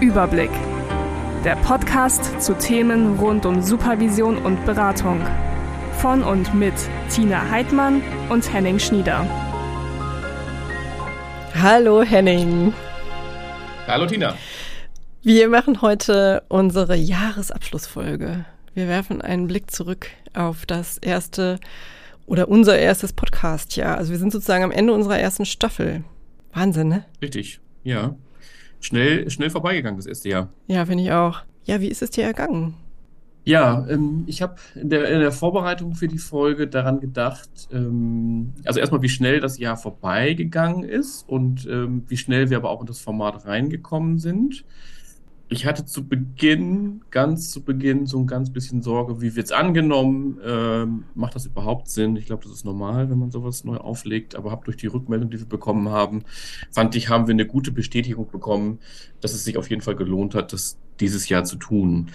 [0.00, 0.50] Überblick.
[1.44, 5.20] Der Podcast zu Themen rund um Supervision und Beratung.
[5.94, 6.74] Von und mit
[7.10, 9.26] Tina Heidmann und Henning Schnieder.
[11.52, 12.72] Hallo Henning.
[13.88, 14.36] Hallo Tina.
[15.22, 18.44] Wir machen heute unsere Jahresabschlussfolge.
[18.74, 21.58] Wir werfen einen Blick zurück auf das erste
[22.26, 23.98] oder unser erstes Podcast-Jahr.
[23.98, 26.04] Also wir sind sozusagen am Ende unserer ersten Staffel.
[26.52, 27.04] Wahnsinn, ne?
[27.20, 28.14] Richtig, ja.
[28.80, 30.48] Schnell, schnell vorbeigegangen, das erste Jahr.
[30.66, 31.42] Ja, finde ich auch.
[31.64, 32.74] Ja, wie ist es dir ergangen?
[33.44, 38.52] Ja, ähm, ich habe in der, in der Vorbereitung für die Folge daran gedacht, ähm,
[38.64, 42.82] also erstmal, wie schnell das Jahr vorbeigegangen ist und ähm, wie schnell wir aber auch
[42.82, 44.64] in das Format reingekommen sind
[45.50, 49.52] ich hatte zu Beginn, ganz zu Beginn, so ein ganz bisschen Sorge, wie wird es
[49.52, 50.38] angenommen?
[50.44, 52.16] Ähm, macht das überhaupt Sinn?
[52.16, 55.30] Ich glaube, das ist normal, wenn man sowas neu auflegt, aber habe durch die Rückmeldung,
[55.30, 56.24] die wir bekommen haben,
[56.70, 58.78] fand ich, haben wir eine gute Bestätigung bekommen,
[59.20, 62.10] dass es sich auf jeden Fall gelohnt hat, das dieses Jahr zu tun.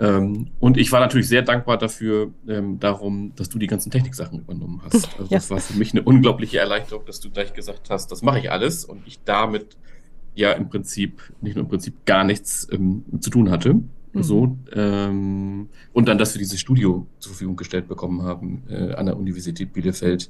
[0.00, 4.40] Ähm, und ich war natürlich sehr dankbar dafür, ähm, darum, dass du die ganzen Techniksachen
[4.40, 5.08] übernommen hast.
[5.18, 5.38] Also ja.
[5.38, 8.50] das war für mich eine unglaubliche Erleichterung, dass du gleich gesagt hast, das mache ich
[8.50, 9.76] alles und ich damit
[10.38, 13.74] ja im Prinzip, nicht nur im Prinzip, gar nichts ähm, zu tun hatte.
[13.74, 14.22] Mhm.
[14.22, 19.06] So, ähm, und dann, dass wir dieses Studio zur Verfügung gestellt bekommen haben äh, an
[19.06, 20.28] der Universität Bielefeld,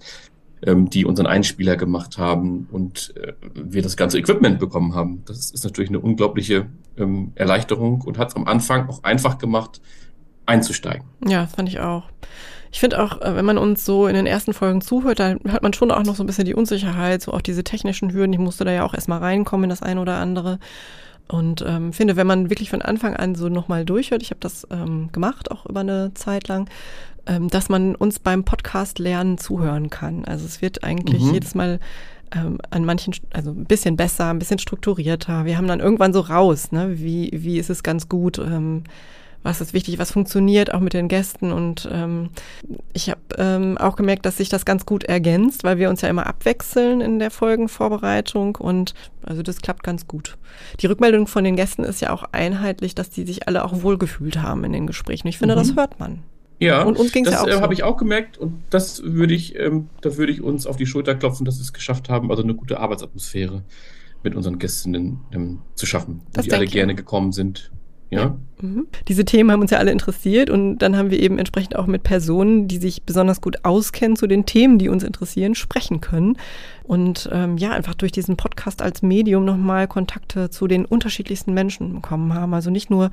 [0.63, 5.23] ähm, die unseren Einspieler gemacht haben und äh, wir das ganze Equipment bekommen haben.
[5.27, 9.81] Das ist natürlich eine unglaubliche ähm, Erleichterung und hat es am Anfang auch einfach gemacht,
[10.47, 11.07] einzusteigen.
[11.27, 12.05] Ja, fand ich auch.
[12.71, 15.63] Ich finde auch, äh, wenn man uns so in den ersten Folgen zuhört, dann hat
[15.63, 18.33] man schon auch noch so ein bisschen die Unsicherheit, so auch diese technischen Hürden.
[18.33, 20.59] Ich musste da ja auch erstmal reinkommen in das eine oder andere.
[21.29, 24.67] Und ähm, finde, wenn man wirklich von Anfang an so nochmal durchhört, ich habe das
[24.71, 26.71] ähm, gemacht, auch über eine Zeit lang,
[27.27, 30.25] ähm, dass man uns beim Podcast lernen zuhören kann.
[30.25, 31.35] Also es wird eigentlich mhm.
[31.35, 31.81] jedes Mal
[32.35, 35.45] ähm, an manchen, also ein bisschen besser, ein bisschen strukturierter.
[35.45, 36.99] Wir haben dann irgendwann so raus, ne?
[36.99, 38.39] wie, wie ist es ganz gut.
[38.39, 38.85] Ähm,
[39.43, 41.53] was ist wichtig, was funktioniert, auch mit den Gästen.
[41.53, 42.31] Und ähm,
[42.93, 46.09] ich habe ähm, auch gemerkt, dass sich das ganz gut ergänzt, weil wir uns ja
[46.09, 50.37] immer abwechseln in der Folgenvorbereitung und also das klappt ganz gut.
[50.81, 54.43] Die Rückmeldung von den Gästen ist ja auch einheitlich, dass die sich alle auch wohlgefühlt
[54.43, 55.29] haben in den Gesprächen.
[55.29, 55.61] Ich finde, mhm.
[55.61, 56.23] das hört man.
[56.61, 57.61] Ja, und uns ging's das ja auch äh, so.
[57.61, 60.87] habe ich auch gemerkt und das würde ich, ähm, da würde ich uns auf die
[60.87, 63.63] Schulter klopfen, dass wir es geschafft haben, also eine gute Arbeitsatmosphäre
[64.25, 67.71] mit unseren Gästinnen ähm, zu schaffen, das die alle gerne gekommen sind
[68.11, 68.37] ja.
[68.61, 68.87] Mhm.
[69.07, 72.03] Diese Themen haben uns ja alle interessiert und dann haben wir eben entsprechend auch mit
[72.03, 76.37] Personen, die sich besonders gut auskennen zu den Themen, die uns interessieren, sprechen können.
[76.85, 81.95] Und ähm, ja, einfach durch diesen Podcast als Medium nochmal Kontakte zu den unterschiedlichsten Menschen
[81.95, 82.55] bekommen haben.
[82.55, 83.11] Also nicht nur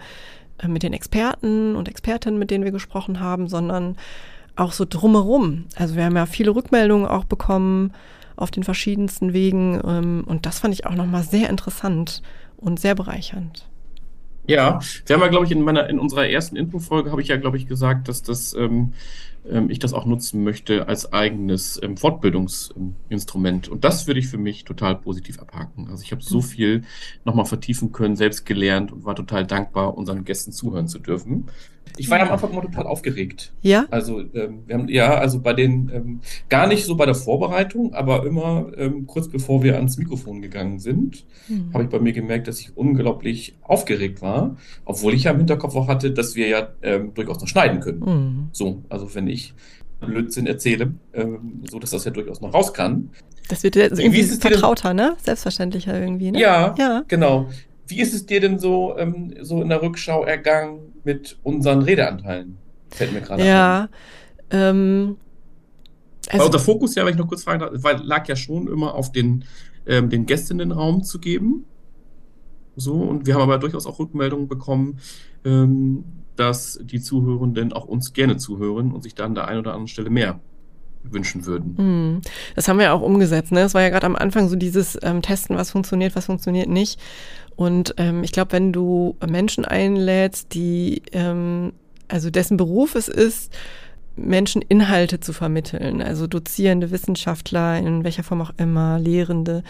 [0.59, 3.97] äh, mit den Experten und Expertinnen, mit denen wir gesprochen haben, sondern
[4.55, 5.65] auch so drumherum.
[5.75, 7.91] Also wir haben ja viele Rückmeldungen auch bekommen
[8.37, 12.21] auf den verschiedensten Wegen ähm, und das fand ich auch nochmal sehr interessant
[12.57, 13.67] und sehr bereichernd.
[14.47, 17.37] Ja, wir haben ja, glaube ich, in meiner, in unserer ersten Infofolge habe ich ja,
[17.37, 18.93] glaube ich, gesagt, dass das, ähm,
[19.69, 23.67] ich das auch nutzen möchte als eigenes ähm, Fortbildungsinstrument.
[23.67, 25.87] Und das würde ich für mich total positiv abhaken.
[25.89, 26.43] Also ich habe so mhm.
[26.43, 26.83] viel
[27.23, 31.45] nochmal vertiefen können, selbst gelernt und war total dankbar, unseren Gästen zuhören zu dürfen.
[31.97, 33.53] Ich war ja am Anfang immer total aufgeregt.
[33.61, 33.85] Ja.
[33.89, 36.19] Also ähm, wir haben ja, also bei den ähm,
[36.49, 40.79] gar nicht so bei der Vorbereitung, aber immer ähm, kurz bevor wir ans Mikrofon gegangen
[40.79, 41.73] sind, mhm.
[41.73, 45.75] habe ich bei mir gemerkt, dass ich unglaublich aufgeregt war, obwohl ich ja im Hinterkopf
[45.75, 47.99] auch hatte, dass wir ja ähm, durchaus noch schneiden können.
[47.99, 48.49] Mhm.
[48.51, 49.34] So, also wenn ich
[49.99, 53.09] Blödsinn erzähle, ähm, so dass das ja durchaus noch raus kann.
[53.47, 55.15] Das wird ja irgendwie vertrauter, ne?
[55.21, 56.39] Selbstverständlicher irgendwie, ne?
[56.39, 57.49] Ja, ja, genau.
[57.87, 62.57] Wie ist es dir denn so, ähm, so in der Rückschau ergangen mit unseren Redeanteilen?
[62.89, 63.89] Fällt mir gerade Ja.
[64.49, 65.17] Ähm,
[66.29, 69.11] also der Fokus, ja, wenn ich noch kurz fragen darf, lag ja schon immer auf
[69.11, 69.45] den,
[69.85, 71.65] ähm, den Gästinnen Raum zu geben.
[72.75, 74.99] So, und wir haben aber durchaus auch Rückmeldungen bekommen,
[75.45, 76.03] ähm,
[76.35, 79.87] dass die Zuhörenden auch uns gerne zuhören und sich da an der einen oder anderen
[79.87, 80.39] Stelle mehr
[81.03, 81.77] wünschen würden.
[81.77, 82.21] Hm.
[82.55, 83.51] Das haben wir auch umgesetzt.
[83.51, 83.61] Ne?
[83.61, 86.99] Es war ja gerade am Anfang so dieses ähm, Testen, was funktioniert, was funktioniert nicht.
[87.55, 91.73] Und ähm, ich glaube, wenn du Menschen einlädst, die, ähm,
[92.07, 93.53] also dessen Beruf es ist,
[94.15, 99.63] Menschen Inhalte zu vermitteln, also Dozierende, Wissenschaftler, in welcher Form auch immer, Lehrende,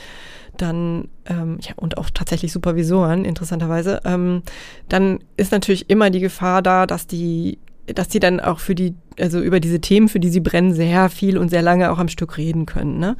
[0.57, 4.43] dann, ähm, ja, und auch tatsächlich Supervisoren, interessanterweise, ähm,
[4.87, 8.95] dann ist natürlich immer die Gefahr da, dass die dass die dann auch für die,
[9.19, 12.07] also über diese Themen, für die sie brennen, sehr viel und sehr lange auch am
[12.07, 12.97] Stück reden können.
[12.97, 13.15] Ne?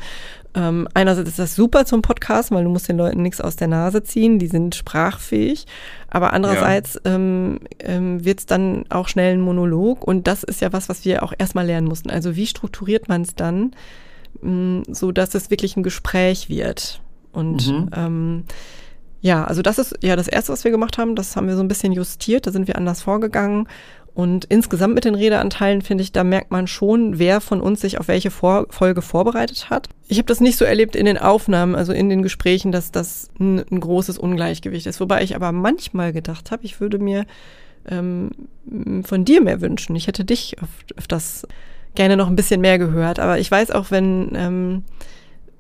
[0.56, 3.68] Ähm, einerseits ist das super zum Podcast, weil du musst den Leuten nichts aus der
[3.68, 5.66] Nase ziehen, die sind sprachfähig.
[6.10, 7.16] Aber andererseits ja.
[7.16, 11.04] ähm, ähm, wird es dann auch schnell ein Monolog und das ist ja was, was
[11.04, 12.10] wir auch erstmal lernen mussten.
[12.10, 13.76] Also wie strukturiert man es dann,
[14.42, 17.02] mh, so dass es wirklich ein Gespräch wird?
[17.34, 17.90] Und mhm.
[17.94, 18.44] ähm,
[19.20, 21.16] Ja, also das ist ja das Erste, was wir gemacht haben.
[21.16, 22.46] Das haben wir so ein bisschen justiert.
[22.46, 23.68] Da sind wir anders vorgegangen.
[24.16, 28.00] Und insgesamt mit den Redeanteilen finde ich, da merkt man schon, wer von uns sich
[28.00, 29.90] auf welche Vor Folge vorbereitet hat.
[30.08, 33.30] Ich habe das nicht so erlebt in den Aufnahmen, also in den Gesprächen, dass das
[33.42, 35.02] ein, ein großes Ungleichgewicht ist.
[35.02, 37.26] Wobei ich aber manchmal gedacht habe, ich würde mir
[37.90, 38.32] ähm,
[39.04, 39.98] von dir mehr wünschen.
[39.98, 41.46] Ich hätte dich auf, auf das
[41.94, 43.20] gerne noch ein bisschen mehr gehört.
[43.20, 44.84] Aber ich weiß auch, wenn ähm,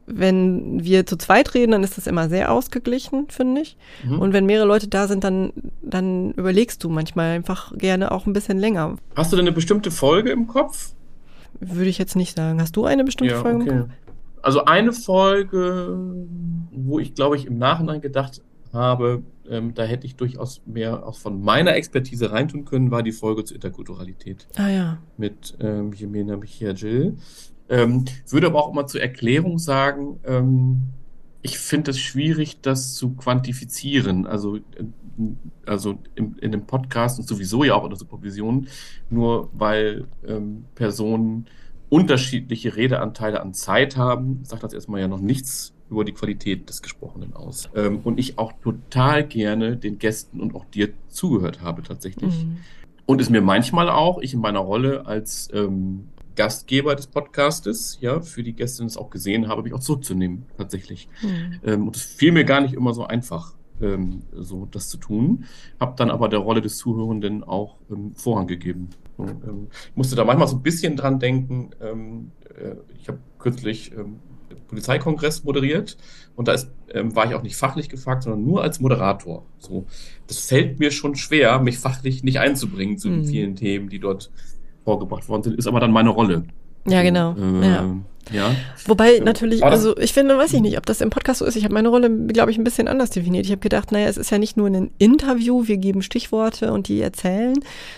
[0.07, 3.77] wenn wir zu zweit reden, dann ist das immer sehr ausgeglichen, finde ich.
[4.03, 4.19] Mhm.
[4.19, 8.33] Und wenn mehrere Leute da sind, dann, dann überlegst du manchmal einfach gerne auch ein
[8.33, 8.97] bisschen länger.
[9.15, 10.93] Hast du denn eine bestimmte Folge im Kopf?
[11.59, 12.61] Würde ich jetzt nicht sagen.
[12.61, 13.69] Hast du eine bestimmte ja, Folge okay.
[13.69, 13.89] im Kopf?
[14.41, 15.97] Also eine Folge,
[16.71, 18.41] wo ich glaube ich im Nachhinein gedacht
[18.71, 23.11] habe, ähm, da hätte ich durchaus mehr auch von meiner Expertise reintun können, war die
[23.11, 24.47] Folge zur Interkulturalität.
[24.55, 24.97] Ah ja.
[25.17, 26.37] Mit ähm, Jemena
[26.73, 27.15] Jill.
[27.69, 30.81] Ähm, würde aber auch immer zur Erklärung sagen, ähm,
[31.41, 34.25] ich finde es schwierig, das zu quantifizieren.
[34.25, 34.61] Also, äh,
[35.65, 38.67] also in, in dem Podcast und sowieso ja auch in der Supervision,
[39.09, 41.45] nur weil ähm, Personen
[41.89, 46.81] unterschiedliche Redeanteile an Zeit haben, sagt das erstmal ja noch nichts über die Qualität des
[46.81, 47.69] Gesprochenen aus.
[47.75, 52.43] Ähm, und ich auch total gerne den Gästen und auch dir zugehört habe tatsächlich.
[52.43, 52.57] Mhm.
[53.05, 58.21] Und es mir manchmal auch, ich in meiner Rolle als ähm, Gastgeber des Podcastes, ja,
[58.21, 61.07] für die Gäste es auch gesehen habe, mich auch zurückzunehmen, tatsächlich.
[61.21, 61.59] Mhm.
[61.63, 65.45] Ähm, und es fiel mir gar nicht immer so einfach, ähm, so das zu tun.
[65.79, 68.89] Habe dann aber der Rolle des Zuhörenden auch ähm, Vorrang gegeben.
[69.17, 71.71] Und, ähm, ich musste da manchmal so ein bisschen dran denken.
[71.81, 74.19] Ähm, äh, ich habe kürzlich ähm,
[74.67, 75.97] Polizeikongress moderiert
[76.35, 79.45] und da ist, ähm, war ich auch nicht fachlich gefragt, sondern nur als Moderator.
[79.57, 79.85] So,
[80.27, 83.25] das fällt mir schon schwer, mich fachlich nicht einzubringen zu den mhm.
[83.25, 84.31] vielen Themen, die dort
[84.85, 86.45] vorgebracht worden sind, ist aber dann meine Rolle.
[86.87, 87.33] Ja, genau.
[87.33, 87.95] Äh, ja.
[88.31, 88.55] ja.
[88.85, 91.55] Wobei natürlich, also ich finde, weiß ich nicht, ob das im Podcast so ist.
[91.55, 93.45] Ich habe meine Rolle, glaube ich, ein bisschen anders definiert.
[93.45, 96.87] Ich habe gedacht, naja, es ist ja nicht nur ein Interview, wir geben Stichworte und
[96.87, 97.55] die erzählen,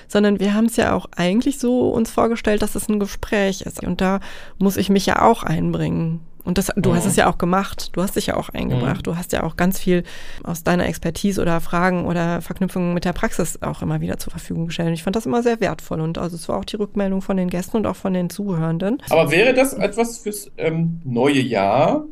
[0.08, 3.84] sondern wir haben es ja auch eigentlich so uns vorgestellt, dass es ein Gespräch ist.
[3.84, 4.22] Und da
[4.58, 6.22] muss ich mich ja auch einbringen.
[6.48, 6.96] Und das, du mhm.
[6.96, 7.90] hast es ja auch gemacht.
[7.92, 9.00] Du hast dich ja auch eingebracht.
[9.00, 9.04] Mhm.
[9.04, 10.04] Du hast ja auch ganz viel
[10.44, 14.68] aus deiner Expertise oder Fragen oder Verknüpfungen mit der Praxis auch immer wieder zur Verfügung
[14.68, 14.88] gestellt.
[14.88, 16.00] Und ich fand das immer sehr wertvoll.
[16.00, 19.04] Und also es war auch die Rückmeldung von den Gästen und auch von den Zuhörenden.
[19.10, 22.06] Aber wäre das etwas fürs ähm, neue Jahr?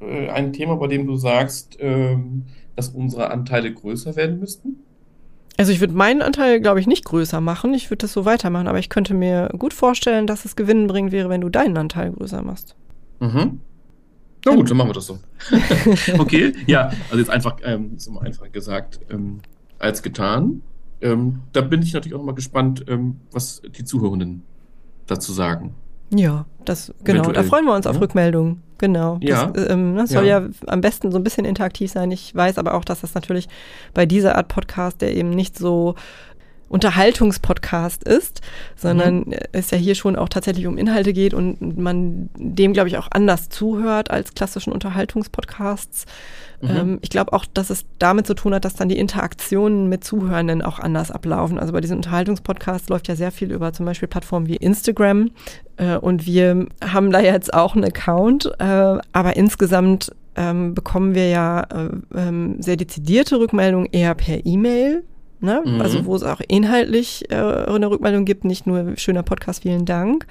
[0.00, 2.46] Äh, ein Thema, bei dem du sagst, ähm,
[2.76, 4.76] dass unsere Anteile größer werden müssten?
[5.58, 7.74] Also ich würde meinen Anteil, glaube ich, nicht größer machen.
[7.74, 11.28] Ich würde das so weitermachen, aber ich könnte mir gut vorstellen, dass es gewinnbringend wäre,
[11.28, 12.74] wenn du deinen Anteil größer machst.
[13.20, 13.60] Mhm.
[14.44, 15.18] Na gut, dann machen wir das so.
[16.18, 19.40] okay, ja, also jetzt einfach, ähm, ist immer einfach gesagt, ähm,
[19.78, 20.62] als getan.
[21.02, 24.42] Ähm, da bin ich natürlich auch mal gespannt, ähm, was die Zuhörenden
[25.06, 25.74] dazu sagen.
[26.12, 27.22] Ja, das genau.
[27.22, 27.44] Eventuell.
[27.44, 28.00] Da freuen wir uns auf ja.
[28.00, 28.62] Rückmeldungen.
[28.78, 29.18] Genau.
[29.20, 29.46] Ja.
[29.46, 30.40] Das, ähm, das soll ja.
[30.40, 30.48] ja.
[30.66, 32.10] am besten so ein bisschen interaktiv sein.
[32.10, 33.48] Ich weiß aber auch, dass das natürlich
[33.94, 35.94] bei dieser Art Podcast, der eben nicht so
[36.70, 38.42] Unterhaltungspodcast ist,
[38.76, 39.34] sondern mhm.
[39.50, 43.08] es ja hier schon auch tatsächlich um Inhalte geht und man dem, glaube ich, auch
[43.10, 46.06] anders zuhört als klassischen Unterhaltungspodcasts.
[46.60, 46.70] Mhm.
[46.70, 50.04] Ähm, ich glaube auch, dass es damit zu tun hat, dass dann die Interaktionen mit
[50.04, 51.58] Zuhörenden auch anders ablaufen.
[51.58, 55.30] Also bei diesen Unterhaltungspodcasts läuft ja sehr viel über zum Beispiel Plattformen wie Instagram
[55.76, 61.28] äh, und wir haben da jetzt auch einen Account, äh, aber insgesamt ähm, bekommen wir
[61.28, 65.02] ja äh, ähm, sehr dezidierte Rückmeldungen eher per E-Mail
[65.40, 65.62] Ne?
[65.64, 65.80] Mhm.
[65.80, 70.26] Also wo es auch inhaltlich äh, eine Rückmeldung gibt, nicht nur schöner Podcast, vielen Dank,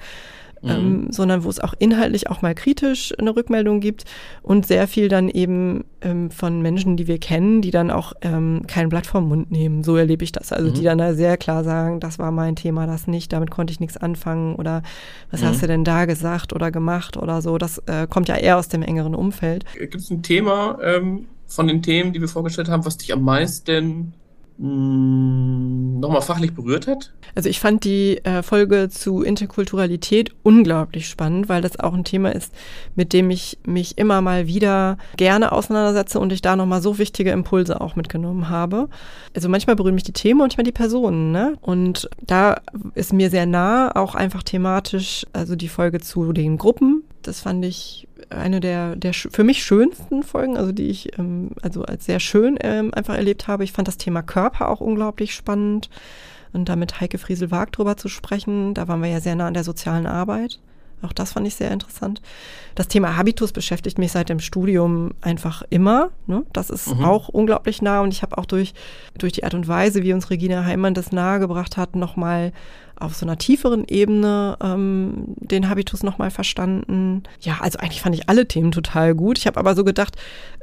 [0.62, 0.70] mhm.
[0.70, 4.04] ähm, sondern wo es auch inhaltlich auch mal kritisch eine Rückmeldung gibt
[4.42, 8.62] und sehr viel dann eben ähm, von Menschen, die wir kennen, die dann auch ähm,
[8.66, 9.82] kein Blatt vom Mund nehmen.
[9.82, 10.52] So erlebe ich das.
[10.52, 10.74] Also mhm.
[10.74, 13.80] die dann da sehr klar sagen, das war mein Thema, das nicht, damit konnte ich
[13.80, 14.82] nichts anfangen oder
[15.30, 15.60] was hast mhm.
[15.60, 17.58] du denn da gesagt oder gemacht oder so.
[17.58, 19.64] Das äh, kommt ja eher aus dem engeren Umfeld.
[19.76, 23.22] Gibt es ein Thema ähm, von den Themen, die wir vorgestellt haben, was dich am
[23.22, 24.12] meisten
[24.62, 27.12] nochmal fachlich berührt hat?
[27.34, 32.34] Also ich fand die äh, Folge zu Interkulturalität unglaublich spannend, weil das auch ein Thema
[32.34, 32.52] ist,
[32.94, 37.30] mit dem ich mich immer mal wieder gerne auseinandersetze und ich da nochmal so wichtige
[37.30, 38.90] Impulse auch mitgenommen habe.
[39.34, 41.32] Also manchmal berühren mich die Themen, manchmal die Personen.
[41.32, 41.56] Ne?
[41.62, 42.60] Und da
[42.94, 47.04] ist mir sehr nah auch einfach thematisch, also die Folge zu den Gruppen.
[47.22, 51.82] Das fand ich eine der, der für mich schönsten Folgen, also die ich ähm, also
[51.82, 53.64] als sehr schön ähm, einfach erlebt habe.
[53.64, 55.90] Ich fand das Thema Körper auch unglaublich spannend
[56.52, 58.74] und da mit Heike Friesel-Wag drüber zu sprechen.
[58.74, 60.60] Da waren wir ja sehr nah an der sozialen Arbeit.
[61.02, 62.20] Auch das fand ich sehr interessant.
[62.74, 66.10] Das Thema Habitus beschäftigt mich seit dem Studium einfach immer.
[66.26, 66.44] Ne?
[66.52, 67.04] Das ist mhm.
[67.04, 68.74] auch unglaublich nah und ich habe auch durch,
[69.16, 72.52] durch die Art und Weise, wie uns Regina Heimann das nahegebracht hat, nochmal
[73.00, 77.22] auf so einer tieferen Ebene ähm, den Habitus nochmal verstanden.
[77.40, 79.38] Ja, also eigentlich fand ich alle Themen total gut.
[79.38, 80.16] Ich habe aber so gedacht,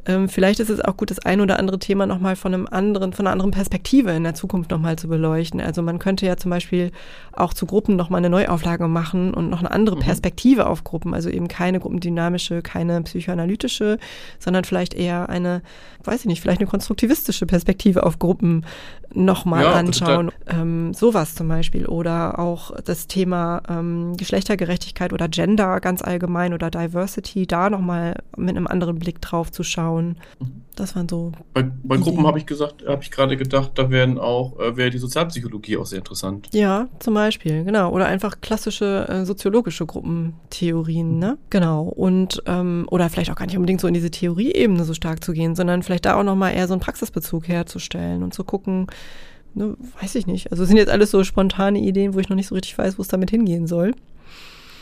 [0.08, 3.12] ähm, vielleicht ist es auch gut, das ein oder andere Thema nochmal von einem anderen,
[3.12, 5.60] von einer anderen Perspektive in der Zukunft nochmal zu beleuchten.
[5.60, 6.92] Also man könnte ja zum Beispiel
[7.34, 10.02] auch zu Gruppen nochmal eine Neuauflage machen und noch eine andere mhm.
[10.02, 11.14] Perspektive auf Gruppen.
[11.14, 13.98] Also eben keine gruppendynamische, keine psychoanalytische,
[14.40, 15.62] sondern vielleicht eher eine,
[16.06, 18.66] weiß ich nicht, vielleicht eine konstruktivistische Perspektive auf Gruppen
[19.14, 20.32] nochmal ja, anschauen.
[20.48, 21.86] Ähm, sowas zum Beispiel.
[21.86, 28.56] Oder auch das Thema ähm, Geschlechtergerechtigkeit oder Gender ganz allgemein oder Diversity, da nochmal mit
[28.56, 30.18] einem anderen Blick drauf zu schauen.
[30.76, 31.32] Das waren so.
[31.54, 34.92] Bei, bei Gruppen habe ich gesagt, habe ich gerade gedacht, da werden auch, äh, wäre
[34.92, 36.50] die Sozialpsychologie auch sehr interessant.
[36.54, 37.92] Ja, zum Beispiel, genau.
[37.92, 41.40] Oder einfach klassische äh, soziologische Gruppentheorien, ne?
[41.50, 41.84] Genau.
[41.84, 45.34] Und ähm, oder vielleicht auch gar nicht unbedingt so in diese Theorieebene so stark zu
[45.34, 48.88] gehen, sondern vielleicht da auch nochmal eher so einen Praxisbezug herzustellen und zu gucken,
[49.58, 50.52] ne, weiß ich nicht.
[50.52, 53.02] Also sind jetzt alles so spontane Ideen, wo ich noch nicht so richtig weiß, wo
[53.02, 53.94] es damit hingehen soll.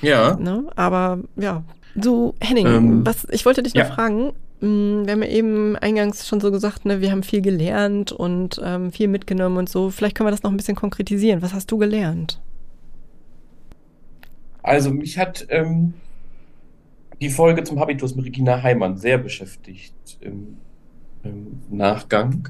[0.01, 0.36] Ja.
[0.36, 0.65] Ne?
[0.75, 1.63] Aber ja.
[1.96, 3.91] So, Henning, ähm, was, ich wollte dich noch ja.
[3.91, 8.12] fragen, mm, wir haben ja eben eingangs schon so gesagt, ne, wir haben viel gelernt
[8.12, 9.89] und ähm, viel mitgenommen und so.
[9.89, 11.41] Vielleicht können wir das noch ein bisschen konkretisieren.
[11.41, 12.41] Was hast du gelernt?
[14.62, 15.94] Also mich hat ähm,
[17.22, 20.58] die Folge zum Habitus mit Regina Heimann sehr beschäftigt im,
[21.24, 22.50] im Nachgang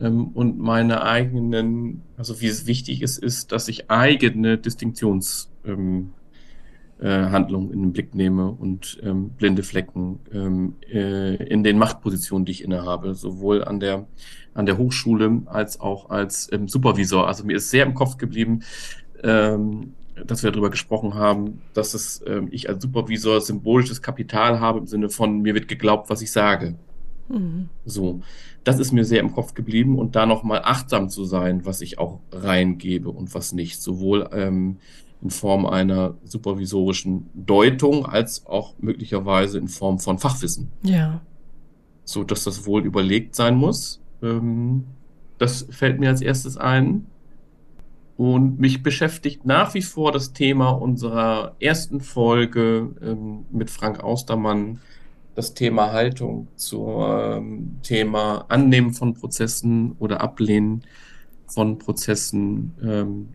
[0.00, 6.12] ähm, und meine eigenen, also wie es wichtig ist, ist, dass ich eigene Distinktionshandlungen
[7.00, 12.44] ähm, äh, in den Blick nehme und ähm, blinde Flecken ähm, äh, in den Machtpositionen,
[12.44, 14.06] die ich innehabe, sowohl an der
[14.54, 17.26] an der Hochschule als auch als ähm, Supervisor.
[17.26, 18.60] Also mir ist sehr im Kopf geblieben,
[19.22, 19.94] ähm,
[20.26, 24.86] dass wir darüber gesprochen haben, dass es, ähm, ich als Supervisor symbolisches Kapital habe im
[24.86, 26.76] Sinne von mir wird geglaubt, was ich sage.
[27.28, 27.68] Mhm.
[27.84, 28.20] So,
[28.64, 31.98] das ist mir sehr im Kopf geblieben und da nochmal achtsam zu sein, was ich
[31.98, 33.80] auch reingebe und was nicht.
[33.80, 34.78] Sowohl ähm,
[35.22, 40.70] in Form einer supervisorischen Deutung als auch möglicherweise in Form von Fachwissen.
[40.82, 41.22] Ja.
[42.04, 44.00] So dass das wohl überlegt sein muss.
[44.22, 44.84] Ähm,
[45.38, 47.06] das fällt mir als erstes ein.
[48.16, 54.78] Und mich beschäftigt nach wie vor das Thema unserer ersten Folge ähm, mit Frank Austermann,
[55.34, 60.82] das Thema Haltung zum ähm, Thema Annehmen von Prozessen oder Ablehnen
[61.46, 63.28] von Prozessen, ähm,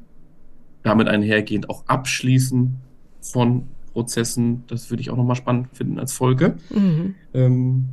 [0.84, 2.76] damit einhergehend auch Abschließen
[3.22, 4.64] von Prozessen.
[4.68, 6.58] Das würde ich auch nochmal spannend finden als Folge.
[6.70, 7.16] Mhm.
[7.34, 7.90] Ähm,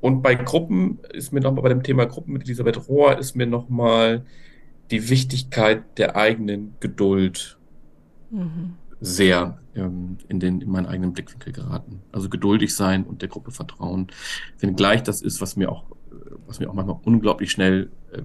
[0.00, 3.46] und bei Gruppen ist mir nochmal bei dem Thema Gruppen mit Elisabeth Rohr ist mir
[3.46, 4.24] nochmal
[4.90, 7.58] die Wichtigkeit der eigenen Geduld
[8.30, 12.02] mhm sehr ähm, in, den, in meinen eigenen Blickwinkel geraten.
[12.12, 14.08] Also geduldig sein und der Gruppe vertrauen.
[14.58, 15.84] Wenngleich das ist, was mir auch,
[16.46, 18.22] was mir auch manchmal unglaublich schnell, äh,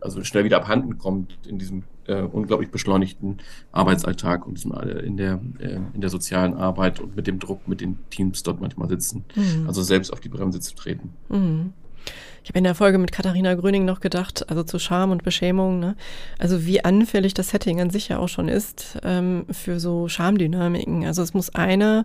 [0.00, 3.38] also schnell wieder abhanden kommt in diesem äh, unglaublich beschleunigten
[3.70, 7.68] Arbeitsalltag und diesem, äh, in, der, äh, in der sozialen Arbeit und mit dem Druck,
[7.68, 9.24] mit den Teams dort manchmal sitzen.
[9.34, 9.66] Mhm.
[9.66, 11.10] Also selbst auf die Bremse zu treten.
[11.28, 11.72] Mhm.
[12.44, 15.78] Ich habe in der Folge mit Katharina Gröning noch gedacht, also zu Scham und Beschämung,
[15.78, 15.94] ne?
[16.38, 21.06] also wie anfällig das Setting an sich ja auch schon ist ähm, für so Schamdynamiken.
[21.06, 22.04] Also es muss eine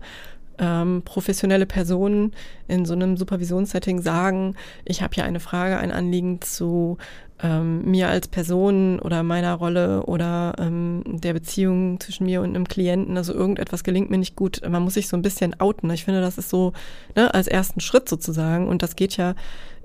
[0.59, 2.31] ähm, professionelle Person
[2.67, 6.97] in so einem Supervisionssetting sagen, ich habe hier eine Frage, ein Anliegen zu
[7.41, 12.67] ähm, mir als Person oder meiner Rolle oder ähm, der Beziehung zwischen mir und einem
[12.67, 13.15] Klienten.
[13.17, 14.61] Also irgendetwas gelingt mir nicht gut.
[14.67, 15.89] Man muss sich so ein bisschen outen.
[15.91, 16.73] Ich finde, das ist so
[17.15, 18.67] ne, als ersten Schritt sozusagen.
[18.67, 19.35] Und das geht ja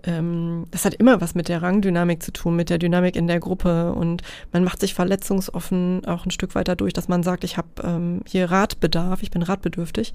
[0.05, 3.41] ähm, das hat immer was mit der Rangdynamik zu tun, mit der Dynamik in der
[3.41, 3.93] Gruppe.
[3.93, 7.69] Und man macht sich verletzungsoffen auch ein Stück weiter durch, dass man sagt, ich habe
[7.83, 10.13] ähm, hier Ratbedarf, ich bin ratbedürftig.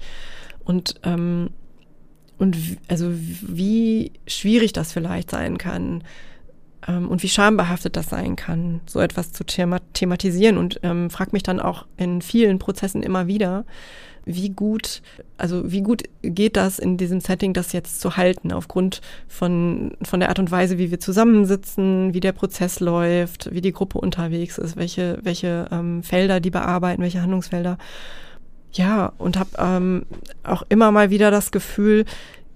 [0.64, 1.50] Und ähm,
[2.38, 6.04] und also wie schwierig das vielleicht sein kann
[6.96, 11.42] und wie schambehaftet das sein kann, so etwas zu thema thematisieren und ähm, frag mich
[11.42, 13.64] dann auch in vielen Prozessen immer wieder,
[14.28, 15.00] wie gut,
[15.38, 20.20] also wie gut geht das in diesem Setting, das jetzt zu halten, aufgrund von, von
[20.20, 24.58] der Art und Weise, wie wir zusammensitzen, wie der Prozess läuft, wie die Gruppe unterwegs
[24.58, 27.78] ist, welche, welche ähm, Felder die bearbeiten, welche Handlungsfelder.
[28.70, 30.04] Ja, und habe ähm,
[30.44, 32.04] auch immer mal wieder das Gefühl,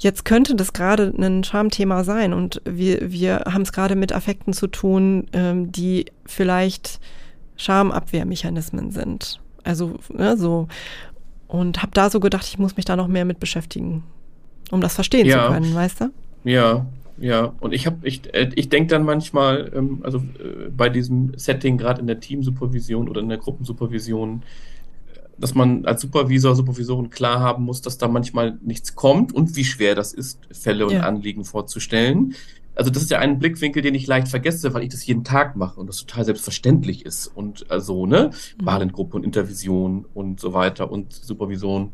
[0.03, 4.53] jetzt könnte das gerade ein Schamthema sein und wir, wir haben es gerade mit Affekten
[4.53, 7.01] zu tun, ähm, die vielleicht
[7.57, 9.41] Schamabwehrmechanismen sind.
[9.63, 10.67] Also ne, so
[11.47, 14.03] und habe da so gedacht, ich muss mich da noch mehr mit beschäftigen,
[14.71, 15.47] um das verstehen ja.
[15.47, 16.11] zu können, weißt du?
[16.45, 16.87] Ja,
[17.19, 17.53] ja.
[17.61, 21.79] Und ich habe, ich, äh, ich denke dann manchmal, ähm, also äh, bei diesem Setting,
[21.79, 24.43] gerade in der Teamsupervision oder in der Gruppensupervision,
[25.43, 29.65] dass man als Supervisor, Supervisorin klar haben muss, dass da manchmal nichts kommt und wie
[29.65, 31.01] schwer das ist, Fälle und ja.
[31.01, 32.37] Anliegen vorzustellen.
[32.77, 35.57] also das ist ja ein Blickwinkel, den ich leicht vergesse, weil ich das jeden Tag
[35.57, 37.27] mache und das total selbstverständlich ist.
[37.27, 38.65] Und also, ne, mhm.
[38.65, 41.91] Balengruppe und Intervision und so weiter und Supervision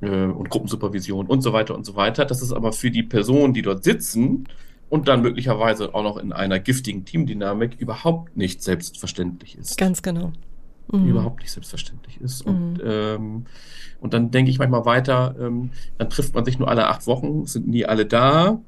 [0.00, 2.24] äh, und Gruppensupervision und so weiter und so weiter.
[2.24, 4.48] Das ist aber für die Personen, die dort sitzen
[4.88, 9.76] und dann möglicherweise auch noch in einer giftigen Teamdynamik überhaupt nicht selbstverständlich ist.
[9.76, 10.32] Ganz genau.
[10.92, 11.08] Mhm.
[11.08, 12.46] Überhaupt nicht selbstverständlich ist.
[12.46, 12.52] Mhm.
[12.52, 13.46] Und, ähm,
[14.00, 17.46] und dann denke ich manchmal weiter, ähm, dann trifft man sich nur alle acht Wochen,
[17.46, 18.60] sind nie alle da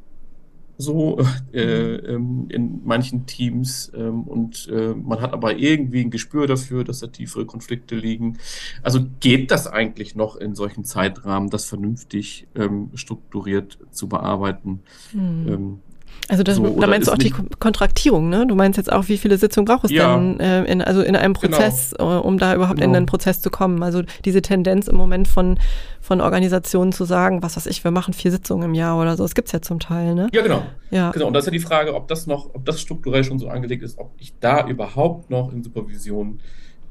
[0.79, 1.19] so
[1.52, 6.85] äh, ähm, in manchen Teams ähm, und äh, man hat aber irgendwie ein Gespür dafür,
[6.85, 8.38] dass da tiefere Konflikte liegen.
[8.83, 14.81] Also geht das eigentlich noch in solchen Zeitrahmen, das vernünftig ähm, strukturiert zu bearbeiten?
[15.12, 15.81] Hm.
[16.28, 18.47] Also das, so, da meinst du auch die Kontraktierung, ne?
[18.47, 20.14] Du meinst jetzt auch, wie viele Sitzungen braucht es ja.
[20.14, 21.57] denn äh, in, also in einem genau.
[21.57, 22.21] Prozess, genau.
[22.21, 22.88] um da überhaupt genau.
[22.88, 23.83] in den Prozess zu kommen?
[23.83, 25.59] Also diese Tendenz im Moment von,
[26.00, 29.25] von Organisationen zu sagen, was weiß ich, wir machen vier Sitzungen im Jahr oder so,
[29.25, 30.28] das gibt es ja zum Teil, ne?
[30.33, 30.62] Ja, genau.
[30.90, 31.11] Ja.
[31.11, 31.26] genau.
[31.26, 33.83] Und das ist ja die Frage, ob das noch, ob das strukturell schon so angelegt
[33.83, 36.40] ist, ob ich da überhaupt noch in Supervision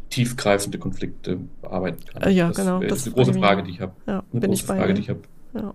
[0.10, 2.32] tiefgreifende Konflikte bearbeiten kann.
[2.32, 2.80] Ja, das genau.
[2.82, 3.94] Das ist eine große Frage, die ich habe.
[4.06, 5.22] Ja, eine große Frage, die ich habe.
[5.54, 5.74] Ja.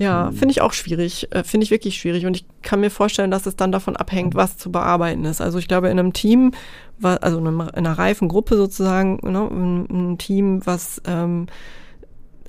[0.00, 0.32] Ja, hm.
[0.34, 1.28] finde ich auch schwierig.
[1.30, 2.24] Äh, finde ich wirklich schwierig.
[2.24, 5.42] Und ich kann mir vorstellen, dass es dann davon abhängt, was zu bearbeiten ist.
[5.42, 6.52] Also ich glaube, in einem Team,
[7.02, 9.46] also in einer reifen Gruppe sozusagen, ne,
[9.90, 11.46] ein Team, was ähm,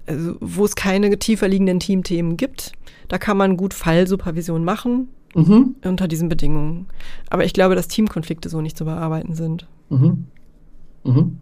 [0.07, 2.71] also wo es keine tiefer liegenden Teamthemen gibt,
[3.09, 5.75] da kann man gut Fallsupervision machen mhm.
[5.83, 6.87] unter diesen Bedingungen.
[7.29, 9.67] Aber ich glaube, dass Teamkonflikte so nicht zu bearbeiten sind.
[9.89, 10.27] Mhm.
[11.03, 11.39] Mhm.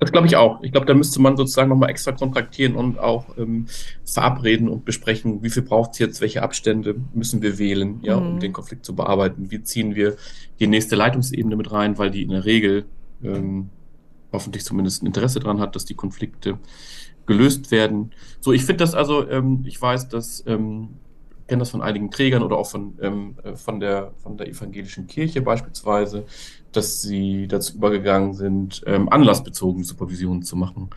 [0.00, 0.62] Das glaube ich auch.
[0.62, 3.66] Ich glaube, da müsste man sozusagen nochmal extra kontraktieren und auch ähm,
[4.04, 8.26] verabreden und besprechen, wie viel braucht es jetzt, welche Abstände müssen wir wählen, ja, mhm.
[8.26, 9.50] um den Konflikt zu bearbeiten.
[9.50, 10.16] Wie ziehen wir
[10.60, 12.84] die nächste Leitungsebene mit rein, weil die in der Regel
[13.24, 13.70] ähm,
[14.32, 16.58] hoffentlich zumindest ein Interesse daran hat, dass die Konflikte
[17.26, 18.12] gelöst werden.
[18.40, 20.90] So, ich finde das also, ähm, ich weiß, dass ähm,
[21.48, 25.06] kenne das von einigen Trägern oder auch von, ähm, äh, von, der, von der evangelischen
[25.06, 26.26] Kirche beispielsweise,
[26.72, 30.90] dass sie dazu übergegangen sind, ähm, anlassbezogene Supervisionen zu machen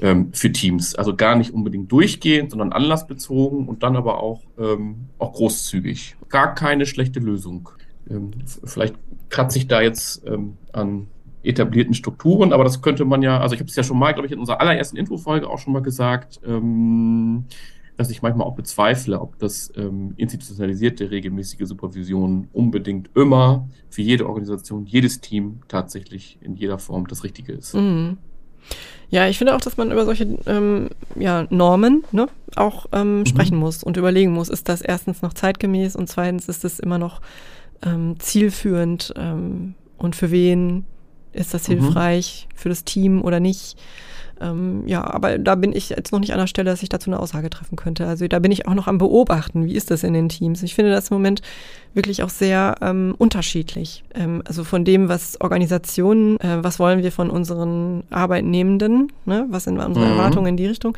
[0.00, 0.94] ähm, für Teams.
[0.94, 6.16] Also gar nicht unbedingt durchgehend, sondern anlassbezogen und dann aber auch, ähm, auch großzügig.
[6.28, 7.68] Gar keine schlechte Lösung.
[8.08, 8.30] Ähm,
[8.64, 8.94] vielleicht
[9.28, 11.08] kratze ich da jetzt ähm, an
[11.42, 14.26] etablierten Strukturen, aber das könnte man ja, also ich habe es ja schon mal, glaube
[14.26, 17.44] ich, in unserer allerersten Infofolge auch schon mal gesagt, ähm,
[17.98, 24.26] dass ich manchmal auch bezweifle, ob das ähm, institutionalisierte regelmäßige Supervision unbedingt immer für jede
[24.26, 27.74] Organisation, jedes Team tatsächlich in jeder Form das Richtige ist.
[27.74, 28.16] Mhm.
[29.10, 33.26] Ja, ich finde auch, dass man über solche ähm, ja, Normen ne, auch ähm, mhm.
[33.26, 36.98] sprechen muss und überlegen muss, ist das erstens noch zeitgemäß und zweitens ist es immer
[36.98, 37.20] noch
[37.82, 40.84] ähm, zielführend ähm, und für wen
[41.32, 41.80] ist das mhm.
[41.80, 42.56] hilfreich, mhm.
[42.56, 43.76] für das Team oder nicht.
[44.40, 47.10] Ähm, ja, aber da bin ich jetzt noch nicht an der Stelle, dass ich dazu
[47.10, 48.06] eine Aussage treffen könnte.
[48.06, 50.62] Also da bin ich auch noch am Beobachten, wie ist das in den Teams.
[50.62, 51.42] Ich finde das im Moment
[51.94, 54.04] wirklich auch sehr ähm, unterschiedlich.
[54.14, 59.46] Ähm, also von dem, was Organisationen, äh, was wollen wir von unseren Arbeitnehmenden, ne?
[59.50, 60.12] was sind unsere mhm.
[60.12, 60.96] Erwartungen in die Richtung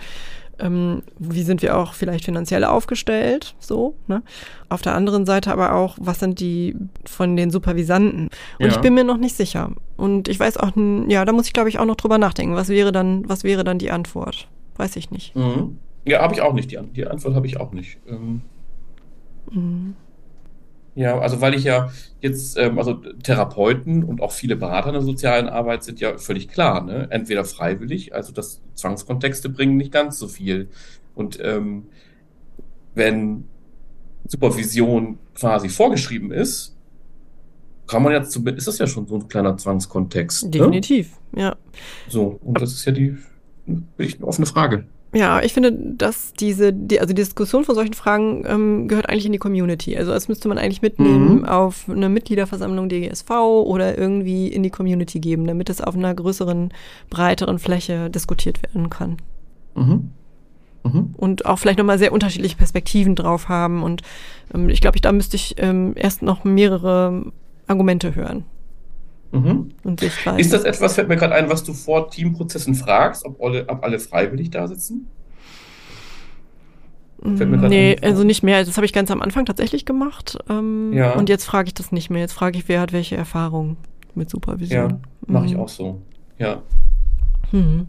[0.61, 4.23] ähm, wie sind wir auch vielleicht finanziell aufgestellt, so, ne?
[4.69, 8.29] Auf der anderen Seite aber auch, was sind die von den Supervisanten?
[8.59, 8.69] Und ja.
[8.69, 9.73] ich bin mir noch nicht sicher.
[9.97, 10.73] Und ich weiß auch,
[11.09, 12.55] ja, da muss ich, glaube ich, auch noch drüber nachdenken.
[12.55, 14.49] Was wäre dann, was wäre dann die Antwort?
[14.77, 15.35] Weiß ich nicht.
[15.35, 15.79] Mhm.
[16.05, 16.71] Ja, habe ich auch nicht.
[16.71, 17.99] Die, die Antwort habe ich auch nicht.
[18.09, 18.43] Ähm,
[19.51, 19.95] mhm.
[21.01, 25.03] Ja, also weil ich ja jetzt, ähm, also Therapeuten und auch viele Berater in der
[25.03, 27.07] sozialen Arbeit sind ja völlig klar, ne?
[27.09, 30.69] Entweder freiwillig, also das Zwangskontexte bringen nicht ganz so viel.
[31.15, 31.87] Und ähm,
[32.95, 33.45] wenn
[34.29, 36.77] Supervision quasi vorgeschrieben ist,
[37.87, 40.45] kann man jetzt, ist das ja schon so ein kleiner Zwangskontext.
[40.45, 40.51] Ne?
[40.51, 41.41] Definitiv, ne?
[41.41, 41.57] ja.
[42.11, 43.17] So, und das ist ja die,
[43.97, 44.85] wirklich eine offene Frage.
[45.13, 49.27] Ja, ich finde, dass diese, die, also die Diskussion von solchen Fragen ähm, gehört eigentlich
[49.27, 49.97] in die Community.
[49.97, 51.45] Also das müsste man eigentlich mitnehmen mhm.
[51.45, 56.73] auf eine Mitgliederversammlung DGSV oder irgendwie in die Community geben, damit es auf einer größeren,
[57.11, 59.17] breiteren Fläche diskutiert werden kann.
[59.75, 60.11] Mhm.
[60.85, 61.15] Mhm.
[61.17, 63.83] Und auch vielleicht nochmal sehr unterschiedliche Perspektiven drauf haben.
[63.83, 64.03] Und
[64.55, 67.33] ähm, ich glaube, ich, da müsste ich ähm, erst noch mehrere
[67.67, 68.45] Argumente hören.
[69.33, 69.71] Mhm.
[69.85, 73.69] Und Ist das etwas, fällt mir gerade ein, was du vor Teamprozessen fragst, ob alle,
[73.69, 75.07] ob alle freiwillig da sitzen?
[77.23, 78.65] Nee, ein, also nicht mehr.
[78.65, 80.39] Das habe ich ganz am Anfang tatsächlich gemacht.
[80.49, 81.13] Ähm, ja.
[81.13, 82.23] Und jetzt frage ich das nicht mehr.
[82.23, 83.77] Jetzt frage ich, wer hat welche Erfahrung
[84.15, 84.91] mit Supervision.
[84.91, 85.61] Ja, mache ich mhm.
[85.61, 86.01] auch so.
[86.39, 86.63] Ja.
[87.53, 87.89] Mhm.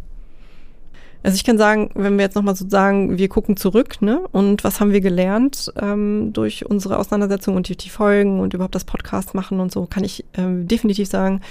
[1.24, 4.22] Also ich kann sagen, wenn wir jetzt nochmal so sagen, wir gucken zurück, ne?
[4.32, 8.74] Und was haben wir gelernt ähm, durch unsere Auseinandersetzung und durch die Folgen und überhaupt
[8.76, 11.42] das Podcast machen und so, kann ich ähm, definitiv sagen,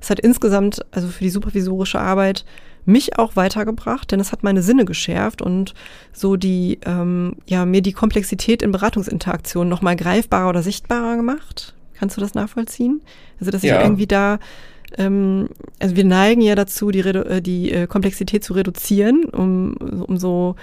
[0.00, 2.44] es hat insgesamt, also für die supervisorische Arbeit,
[2.86, 5.74] mich auch weitergebracht, denn es hat meine Sinne geschärft und
[6.14, 11.74] so die, ähm, ja, mir die Komplexität in Beratungsinteraktionen nochmal greifbarer oder sichtbarer gemacht.
[11.98, 13.02] Kannst du das nachvollziehen?
[13.40, 13.82] Also, dass ich Ja.
[13.82, 14.38] irgendwie da,
[14.96, 15.48] ähm,
[15.78, 20.16] also wir neigen ja dazu, die, Redu äh, die äh, Komplexität zu reduzieren, um, um
[20.18, 20.56] so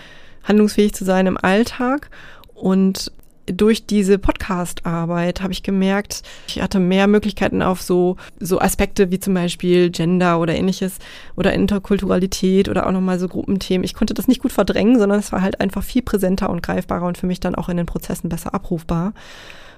[0.44, 2.10] handlungsfähig zu sein im Alltag.
[2.54, 3.12] Und
[3.48, 9.20] durch diese Podcast-Arbeit habe ich gemerkt, ich hatte mehr Möglichkeiten auf so, so Aspekte wie
[9.20, 10.98] zum Beispiel Gender oder ähnliches
[11.36, 13.84] oder Interkulturalität oder auch nochmal so Gruppenthemen.
[13.84, 17.06] Ich konnte das nicht gut verdrängen, sondern es war halt einfach viel präsenter und greifbarer
[17.06, 19.14] und für mich dann auch in den Prozessen besser abrufbar.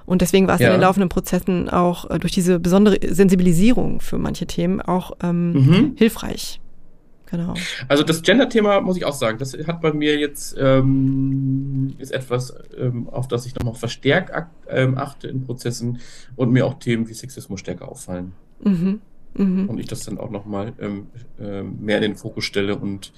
[0.07, 0.67] Und deswegen war es Ja.
[0.69, 5.51] in den laufenden Prozessen auch äh, durch diese besondere Sensibilisierung für manche Themen auch ähm,
[5.51, 5.91] Mhm.
[5.97, 6.59] hilfreich.
[7.29, 7.55] Genau.
[7.89, 12.53] Also das Gender-Thema muss ich auch sagen, das hat bei mir jetzt ähm, ist etwas,
[12.79, 14.31] ähm, auf das ich nochmal verstärkt
[14.69, 15.99] ähm, achte in Prozessen
[16.37, 18.31] und mir auch Themen wie Sexismus stärker auffallen
[18.63, 19.01] Mhm.
[19.35, 19.67] Mhm.
[19.69, 23.11] und ich das dann auch nochmal ähm, ähm, mehr in den Fokus stelle und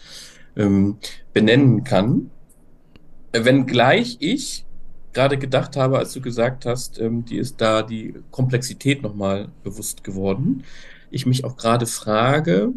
[0.58, 0.98] ähm,
[1.32, 2.32] benennen kann.
[3.32, 4.66] Äh, Wenngleich ich
[5.14, 10.04] gerade gedacht habe, als du gesagt hast, ähm, die ist da die Komplexität nochmal bewusst
[10.04, 10.64] geworden.
[11.12, 12.70] Ich mich auch gerade frage,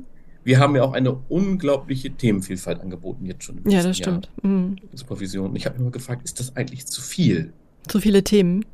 [0.45, 4.31] wir haben ja auch eine unglaubliche Themenvielfalt angeboten jetzt schon im Ja, das Jahr stimmt.
[4.43, 4.77] Mhm.
[4.93, 5.55] Supervision.
[5.57, 7.53] Ich habe mich mal gefragt, ist das eigentlich zu viel?
[7.89, 8.65] Zu viele Themen.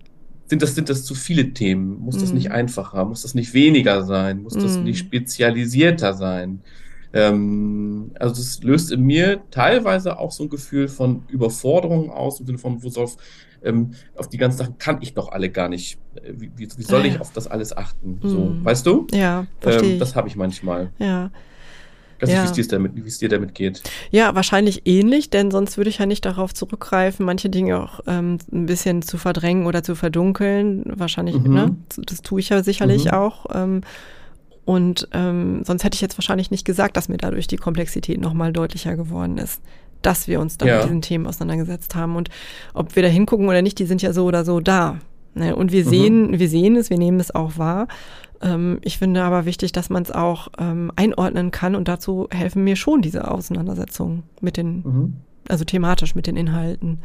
[0.47, 1.99] Sind das, sind das zu viele Themen?
[2.01, 2.37] Muss das Mhm.
[2.39, 3.05] nicht einfacher?
[3.05, 4.43] Muss das nicht weniger sein?
[4.43, 4.85] Muss das Mhm.
[4.85, 6.63] nicht spezialisierter sein?
[7.13, 12.47] Ähm, also das löst in mir teilweise auch so ein Gefühl von Überforderung aus, im
[12.47, 13.17] Sinne von, wo soll auf,
[13.63, 15.99] ähm, auf die ganzen Sachen kann ich doch alle gar nicht.
[16.15, 17.21] Äh, Wie, wie, wie soll ich ja.
[17.21, 18.21] auf das alles achten?
[18.25, 18.65] So, Mhm.
[18.65, 19.07] weißt du?
[19.13, 20.91] Ja, verstehe Ähm, das habe ich manchmal.
[20.99, 21.31] Ja.
[22.21, 22.43] Weiß Ja.
[22.43, 23.81] wie es dir damit, wie es dir damit geht.
[24.11, 28.39] ja, wahrscheinlich ähnlich, denn sonst würde ich ja nicht darauf zurückgreifen, manche Dinge auch ähm,
[28.53, 30.83] ein bisschen zu verdrängen oder zu verdunkeln.
[30.87, 31.53] Wahrscheinlich, Mhm.
[31.55, 31.77] ne?
[31.97, 33.11] Das tue ich ja sicherlich Mhm.
[33.13, 33.47] auch.
[33.55, 33.83] Ähm,
[34.65, 38.53] und ähm, sonst hätte ich jetzt wahrscheinlich nicht gesagt, dass mir dadurch die Komplexität nochmal
[38.53, 39.63] deutlicher geworden ist,
[40.03, 40.77] dass wir uns dann Ja.
[40.77, 42.17] mit diesen Themen auseinandergesetzt haben.
[42.17, 42.29] Und
[42.75, 44.99] ob wir da hingucken oder nicht, die sind ja so oder so da.
[45.35, 45.55] Ne?
[45.57, 45.89] Und wir Mhm.
[45.91, 47.89] sehen, wir sehen es, wir nehmen es auch wahr.
[48.41, 52.63] Ähm, ich finde aber wichtig, dass man es auch ähm, einordnen kann und dazu helfen
[52.65, 55.13] mir schon diese Auseinandersetzungen mit den, Mhm.
[55.49, 57.01] also thematisch mit den Inhalten.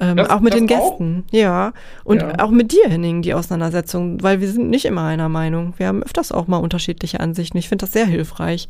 [0.00, 0.68] Ähm, Das- auch mit den auch?
[0.68, 1.72] Gästen, ja.
[2.04, 2.38] Und Ja.
[2.42, 5.74] auch mit dir, Henning, die Auseinandersetzung, weil wir sind nicht immer einer Meinung.
[5.76, 7.58] Wir haben öfters auch mal unterschiedliche Ansichten.
[7.58, 8.68] Ich finde das sehr hilfreich.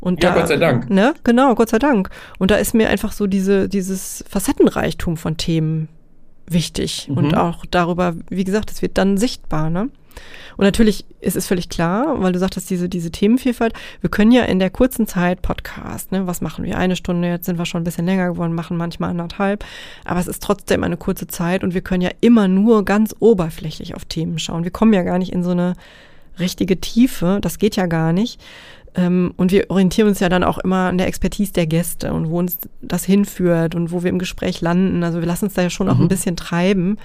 [0.00, 0.90] Und Ja, da, Gott sei Dank.
[0.90, 1.14] Ne?
[1.24, 2.10] Genau, Gott sei Dank.
[2.38, 5.88] Und da ist mir einfach so diese, dieses Facettenreichtum von Themen
[6.48, 7.08] wichtig.
[7.10, 7.16] Mhm.
[7.16, 9.88] Und auch darüber, wie gesagt, es wird dann sichtbar, ne?
[10.56, 14.44] Und natürlich ist es völlig klar, weil du sagtest, diese, diese Themenvielfalt, wir können ja
[14.44, 16.78] in der kurzen Zeit Podcast, ne, was machen wir?
[16.78, 19.64] Eine Stunde, jetzt sind wir schon ein bisschen länger geworden, machen manchmal anderthalb,
[20.04, 23.94] aber es ist trotzdem eine kurze Zeit und wir können ja immer nur ganz oberflächlich
[23.94, 24.64] auf Themen schauen.
[24.64, 25.74] Wir kommen ja gar nicht in so eine
[26.38, 28.40] richtige Tiefe, das geht ja gar nicht.
[28.94, 32.30] Ähm, Und wir orientieren uns ja dann auch immer an der Expertise der Gäste und
[32.30, 35.04] wo uns das hinführt und wo wir im Gespräch landen.
[35.04, 36.04] Also wir lassen uns da ja schon auch Mhm.
[36.04, 36.96] ein bisschen treiben.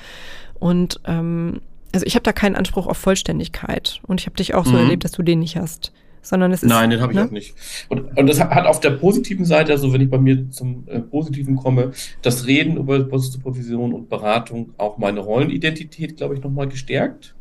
[0.59, 1.59] Und ähm,
[1.93, 3.99] also ich habe da keinen Anspruch auf Vollständigkeit.
[4.07, 4.77] Und ich habe dich auch so Mhm.
[4.79, 5.91] erlebt, dass du den nicht hast.
[6.23, 6.69] Sondern es ist.
[6.69, 7.25] Nein, den habe ich ne?
[7.25, 7.55] auch nicht.
[7.89, 10.99] Und, und das hat auf der positiven Seite, also wenn ich bei mir zum äh,
[10.99, 17.33] Positiven komme, das Reden über Supervision und Beratung auch meine Rollenidentität, glaube ich, nochmal gestärkt.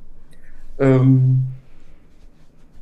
[0.79, 1.43] Ähm,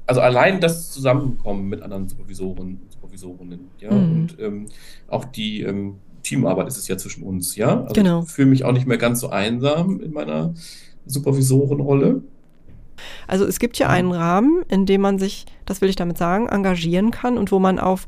[0.07, 4.13] also allein das Zusammenkommen mit anderen Supervisoren und Supervisorinnen, ja, Mhm.
[4.13, 4.67] und ähm,
[5.09, 7.83] auch die ähm, Teamarbeit ist es ja zwischen uns, ja.
[7.83, 8.23] Also Genau.
[8.23, 10.55] ich fühle mich auch nicht mehr ganz so einsam in meiner
[11.09, 12.23] Supervisorenrolle.
[13.27, 16.49] Also es gibt ja einen Rahmen, in dem man sich, das will ich damit sagen,
[16.49, 18.07] engagieren kann und wo man auf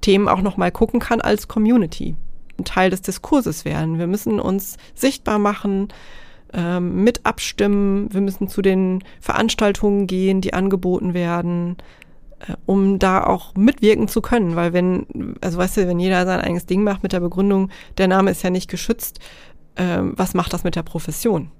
[0.00, 2.16] Themen auch nochmal gucken kann als Community.
[2.58, 3.98] Ein Teil des Diskurses werden.
[3.98, 5.88] Wir müssen uns sichtbar machen,
[6.52, 8.12] ähm, mit abstimmen.
[8.12, 11.76] Wir müssen zu den Veranstaltungen gehen, die angeboten werden,
[12.40, 14.56] äh, um da auch mitwirken zu können.
[14.56, 18.08] Weil wenn, also weißt du, wenn jeder sein eigenes Ding macht mit der Begründung, der
[18.08, 19.20] Name ist ja nicht geschützt,
[19.76, 21.50] ähm, was macht das mit der Profession?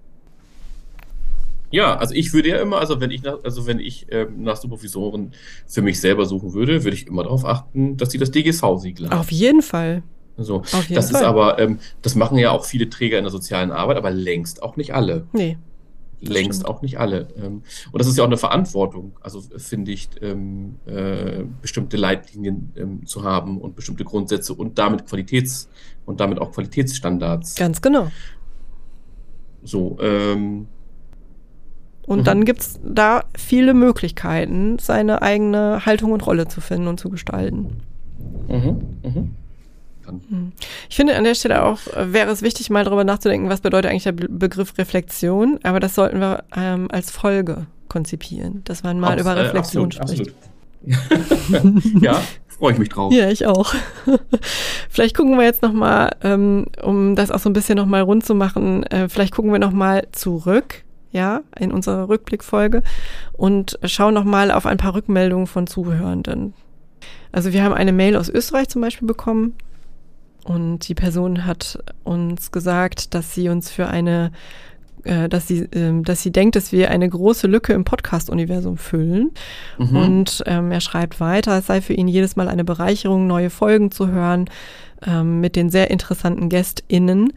[1.70, 4.56] Ja, also ich würde ja immer, also wenn ich nach, also wenn ich ähm, nach
[4.56, 5.32] Supervisoren
[5.66, 9.18] für mich selber suchen würde, würde ich immer darauf achten, dass sie das DGV-Siegel haben.
[9.18, 10.02] Auf jeden Fall.
[10.38, 11.20] So, Auf jeden das Fall.
[11.20, 14.62] ist aber, ähm, das machen ja auch viele Träger in der sozialen Arbeit, aber längst
[14.62, 15.26] auch nicht alle.
[15.32, 15.58] Nee.
[16.20, 16.68] Längst stimmt.
[16.68, 17.28] auch nicht alle.
[17.36, 22.72] Ähm, und das ist ja auch eine Verantwortung, also finde ich, ähm, äh, bestimmte Leitlinien
[22.76, 25.68] ähm, zu haben und bestimmte Grundsätze und damit Qualitäts-
[26.06, 27.56] und damit auch Qualitätsstandards.
[27.56, 28.10] Ganz genau.
[29.62, 30.66] So, ähm,
[32.08, 32.24] Und Mhm.
[32.24, 37.82] dann gibt's da viele Möglichkeiten, seine eigene Haltung und Rolle zu finden und zu gestalten.
[38.48, 39.30] mhm, mhm.
[40.30, 40.52] Hm.
[40.88, 43.90] Ich finde an der Stelle auch, äh, wäre es wichtig, mal darüber nachzudenken, was bedeutet
[43.90, 48.98] eigentlich der Be- Begriff Reflexion, aber das sollten wir ähm, als Folge konzipieren, dass man
[49.00, 50.32] mal Abs- über äh, Reflexion absolut, spricht.
[50.86, 52.02] absolut.
[52.02, 53.12] ja, Freue ich mich drauf.
[53.12, 53.74] Ja, ich auch.
[54.88, 58.34] vielleicht gucken wir jetzt nochmal, ähm, um das auch so ein bisschen nochmal rund zu
[58.34, 60.84] machen, äh, vielleicht gucken wir nochmal zurück,
[61.18, 62.82] ja, in unserer Rückblickfolge
[63.32, 66.54] und schauen nochmal auf ein paar Rückmeldungen von Zuhörenden.
[67.32, 69.54] Also wir haben eine Mail aus Österreich zum Beispiel bekommen
[70.44, 74.30] und die Person hat uns gesagt, dass sie uns für eine
[75.04, 79.30] äh, dass sie, äh, dass sie denkt, dass wir eine große Lücke im Podcast-Universum füllen.
[79.78, 79.96] Mhm.
[79.96, 83.90] Und ähm, er schreibt weiter, es sei für ihn jedes Mal eine Bereicherung, neue Folgen
[83.90, 84.50] zu hören
[85.06, 87.32] ähm, mit den sehr interessanten GästInnen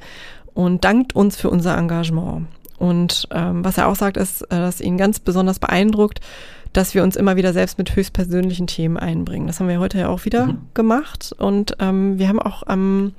[0.54, 2.48] und dankt uns für unser Engagement.
[2.82, 6.20] Und ähm, was er auch sagt, ist, äh, dass ihn ganz besonders beeindruckt,
[6.74, 9.46] dass wir uns immer wieder selbst mit höchstpersönlichen Themen einbringen.
[9.46, 10.58] Das haben wir heute ja auch wieder mhm.
[10.74, 11.36] gemacht.
[11.38, 13.13] Und ähm, wir haben auch am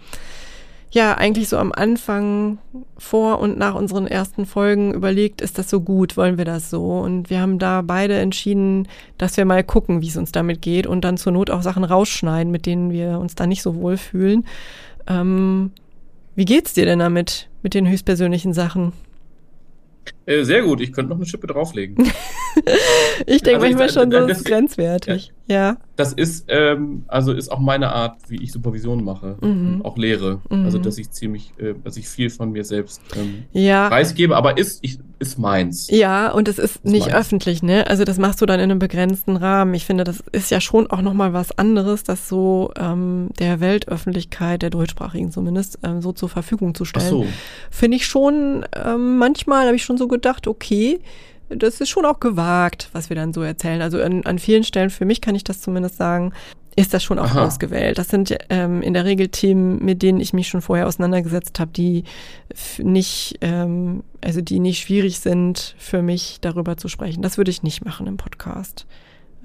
[0.90, 2.58] ja eigentlich so am Anfang
[2.98, 6.98] vor und nach unseren ersten Folgen überlegt, ist das so gut, wollen wir das so?
[6.98, 10.88] Und wir haben da beide entschieden, dass wir mal gucken, wie es uns damit geht
[10.88, 13.96] und dann zur Not auch Sachen rausschneiden, mit denen wir uns da nicht so wohl
[13.96, 14.44] fühlen.
[15.06, 15.70] Ähm,
[16.34, 18.92] wie geht's dir denn damit, mit den höchstpersönlichen Sachen?
[20.26, 21.96] Äh, sehr gut, ich könnte noch eine Schippe drauflegen.
[23.26, 25.26] ich denke also manchmal ich, schon, das, ist grenzwertig.
[25.26, 25.32] Ja.
[25.46, 25.76] Ja.
[25.96, 29.82] Das ist, ähm, also ist auch meine Art, wie ich Supervision mache, mhm.
[29.84, 30.40] auch lehre.
[30.48, 30.64] Mhm.
[30.64, 33.88] Also dass ich ziemlich, äh, dass ich viel von mir selbst ähm, ja.
[33.88, 35.88] preisgebe, aber ist, ich, ist meins.
[35.90, 37.14] Ja, und es ist, ist nicht meins.
[37.14, 37.86] öffentlich, ne?
[37.88, 39.74] Also das machst du dann in einem begrenzten Rahmen.
[39.74, 44.62] Ich finde, das ist ja schon auch nochmal was anderes, das so ähm, der Weltöffentlichkeit,
[44.62, 47.06] der deutschsprachigen zumindest, ähm, so zur Verfügung zu stellen.
[47.06, 47.26] Ach so.
[47.70, 51.00] Finde ich schon, ähm, manchmal habe ich schon so gedacht, okay,
[51.56, 53.82] das ist schon auch gewagt, was wir dann so erzählen.
[53.82, 56.32] Also an, an vielen Stellen, für mich kann ich das zumindest sagen,
[56.74, 57.46] ist das schon auch Aha.
[57.46, 57.98] ausgewählt.
[57.98, 61.70] Das sind ähm, in der Regel Themen, mit denen ich mich schon vorher auseinandergesetzt habe,
[61.70, 62.04] die
[62.78, 67.22] nicht, ähm, also die nicht schwierig sind für mich, darüber zu sprechen.
[67.22, 68.86] Das würde ich nicht machen im Podcast.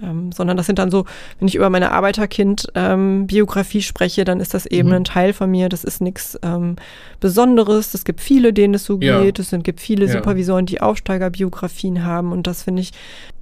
[0.01, 1.05] Ähm, sondern das sind dann so,
[1.39, 4.95] wenn ich über meine Arbeiterkind-Biografie ähm, spreche, dann ist das eben mhm.
[4.95, 5.69] ein Teil von mir.
[5.69, 6.75] Das ist nichts ähm,
[7.19, 7.93] Besonderes.
[7.93, 9.21] Es gibt viele, denen es so ja.
[9.21, 9.39] geht.
[9.39, 10.11] Es sind, gibt viele ja.
[10.11, 12.31] Supervisoren, die Aufsteigerbiografien haben.
[12.31, 12.91] Und das finde ich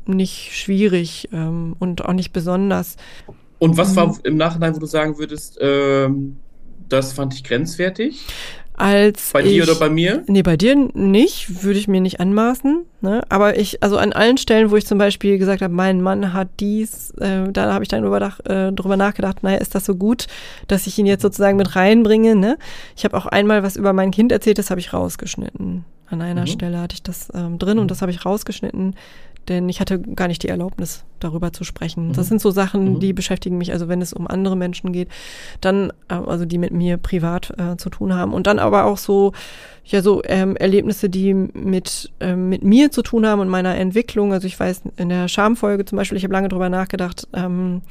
[0.05, 2.95] nicht schwierig ähm, und auch nicht besonders.
[3.59, 4.19] Und was war mhm.
[4.23, 6.37] im Nachhinein, wo du sagen würdest, ähm,
[6.87, 8.25] das fand ich grenzwertig?
[8.77, 10.23] Als bei dir oder bei mir?
[10.27, 12.85] Nee, bei dir nicht, würde ich mir nicht anmaßen.
[13.01, 13.21] Ne?
[13.29, 16.49] Aber ich, also an allen Stellen, wo ich zum Beispiel gesagt habe, mein Mann hat
[16.59, 20.27] dies, äh, da habe ich dann drüber, äh, drüber nachgedacht, naja, ist das so gut,
[20.67, 22.35] dass ich ihn jetzt sozusagen mit reinbringe.
[22.35, 22.57] Ne?
[22.95, 25.85] Ich habe auch einmal was über mein Kind erzählt, das habe ich rausgeschnitten.
[26.07, 26.47] An einer mhm.
[26.47, 27.83] Stelle hatte ich das ähm, drin mhm.
[27.83, 28.95] und das habe ich rausgeschnitten,
[29.47, 32.09] denn ich hatte gar nicht die Erlaubnis, darüber zu sprechen.
[32.09, 32.13] Mhm.
[32.13, 32.99] Das sind so Sachen, mhm.
[32.99, 35.09] die beschäftigen mich, also wenn es um andere Menschen geht,
[35.61, 38.33] dann, äh, also die mit mir privat äh, zu tun haben.
[38.33, 39.33] Und dann aber auch so,
[39.85, 44.33] ja, so ähm, Erlebnisse, die mit, ähm, mit mir zu tun haben und meiner Entwicklung.
[44.33, 47.81] Also ich weiß, in der Schamfolge zum Beispiel, ich habe lange drüber nachgedacht, ähm,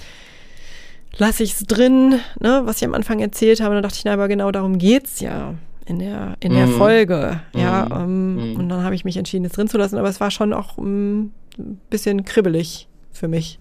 [1.17, 3.71] lasse ich es drin, ne, was ich am Anfang erzählt habe.
[3.71, 5.55] Und dann dachte ich, na, aber genau darum geht's ja
[5.87, 6.79] in der, in der mhm.
[6.79, 7.41] Folge.
[7.55, 7.93] Ja, mhm.
[7.93, 8.57] Ähm, mhm.
[8.57, 9.99] und dann habe ich mich entschieden, es drin zu lassen.
[9.99, 10.79] Aber es war schon auch
[11.59, 13.59] ein bisschen kribbelig für mich,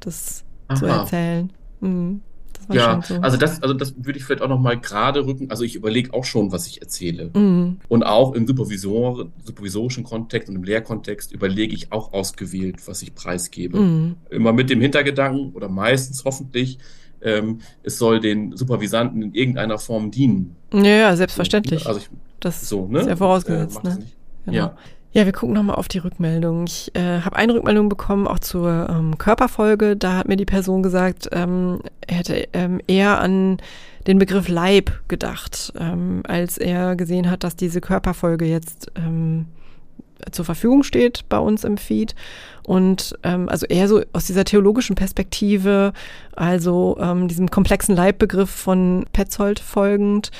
[0.00, 0.78] das Aha.
[0.78, 1.52] zu erzählen.
[1.80, 2.20] Mhm.
[2.70, 3.14] Ja, so.
[3.16, 5.50] also das, also das würde ich vielleicht auch noch mal gerade rücken.
[5.50, 7.30] Also ich überlege auch schon, was ich erzähle.
[7.34, 7.78] Mhm.
[7.88, 13.14] Und auch im Supervisor, supervisorischen Kontext und im Lehrkontext überlege ich auch ausgewählt, was ich
[13.14, 13.78] preisgebe.
[13.78, 14.16] Mhm.
[14.30, 16.78] Immer mit dem Hintergedanken oder meistens hoffentlich,
[17.22, 20.56] ähm, es soll den Supervisanten in irgendeiner Form dienen.
[20.72, 21.86] Ja, ja selbstverständlich.
[21.86, 23.00] Also ich, das so, ne?
[23.00, 23.80] ist ja vorausgesetzt.
[23.82, 23.98] Äh, ne?
[24.44, 24.56] Genau.
[24.56, 24.76] Ja.
[25.18, 26.66] Ja, wir gucken nochmal auf die Rückmeldung.
[26.68, 29.96] Ich äh, habe eine Rückmeldung bekommen, auch zur ähm, Körperfolge.
[29.96, 33.56] Da hat mir die Person gesagt, ähm, er hätte ähm, eher an
[34.06, 39.46] den Begriff Leib gedacht, ähm, als er gesehen hat, dass diese Körperfolge jetzt ähm,
[40.30, 42.14] zur Verfügung steht bei uns im Feed.
[42.62, 45.94] Und ähm, also eher so aus dieser theologischen Perspektive,
[46.36, 50.30] also ähm, diesem komplexen Leibbegriff von Petzold folgend,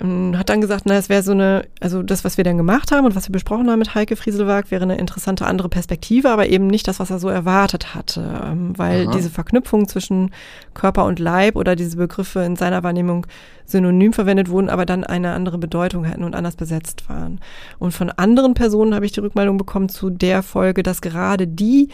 [0.00, 2.90] und hat dann gesagt, na, es wäre so eine, also das, was wir dann gemacht
[2.90, 6.48] haben und was wir besprochen haben mit Heike Frieselwag, wäre eine interessante andere Perspektive, aber
[6.48, 9.16] eben nicht das, was er so erwartet hatte, ähm, weil Aha.
[9.16, 10.30] diese Verknüpfung zwischen
[10.72, 13.26] Körper und Leib oder diese Begriffe in seiner Wahrnehmung
[13.66, 17.40] synonym verwendet wurden, aber dann eine andere Bedeutung hatten und anders besetzt waren.
[17.78, 21.88] Und von anderen Personen habe ich die Rückmeldung bekommen zu der Folge, dass gerade die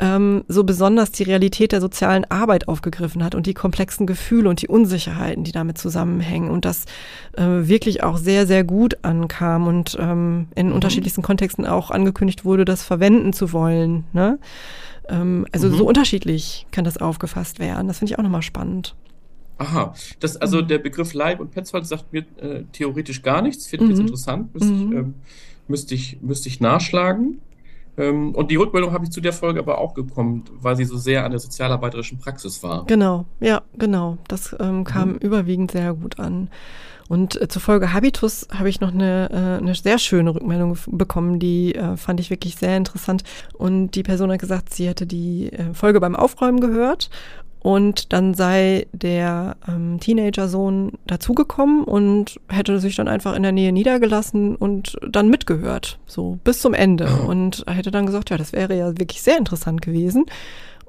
[0.00, 4.62] ähm, so besonders die Realität der sozialen Arbeit aufgegriffen hat und die komplexen Gefühle und
[4.62, 6.84] die Unsicherheiten, die damit zusammenhängen und das
[7.36, 10.74] äh, wirklich auch sehr, sehr gut ankam und ähm, in mhm.
[10.74, 14.04] unterschiedlichsten Kontexten auch angekündigt wurde, das verwenden zu wollen.
[14.12, 14.38] Ne?
[15.08, 15.76] Ähm, also mhm.
[15.76, 17.88] so unterschiedlich kann das aufgefasst werden.
[17.88, 18.94] Das finde ich auch nochmal spannend.
[19.58, 20.68] Aha, das, also mhm.
[20.68, 24.06] der Begriff Leib und Petzold sagt mir äh, theoretisch gar nichts, finde ich jetzt mhm.
[24.06, 24.96] interessant, müsste ich, mhm.
[24.96, 25.14] ähm,
[25.68, 27.40] müsste ich, müsste ich nachschlagen.
[27.96, 30.96] Ähm, und die Rückmeldung habe ich zu der Folge aber auch bekommen, weil sie so
[30.96, 32.84] sehr an der sozialarbeiterischen Praxis war.
[32.86, 34.18] Genau, ja, genau.
[34.28, 35.18] Das ähm, kam mhm.
[35.18, 36.48] überwiegend sehr gut an.
[37.08, 41.38] Und äh, zur Folge Habitus habe ich noch eine, äh, eine sehr schöne Rückmeldung bekommen,
[41.38, 43.22] die äh, fand ich wirklich sehr interessant.
[43.52, 47.10] Und die Person hat gesagt, sie hätte die äh, Folge beim Aufräumen gehört
[47.64, 53.72] und dann sei der ähm, Teenager-Sohn dazugekommen und hätte sich dann einfach in der Nähe
[53.72, 57.08] niedergelassen und dann mitgehört, so bis zum Ende.
[57.26, 60.26] Und hätte dann gesagt, ja, das wäre ja wirklich sehr interessant gewesen.